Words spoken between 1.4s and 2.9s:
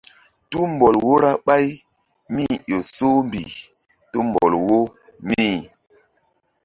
ɓáy mí-i ƴo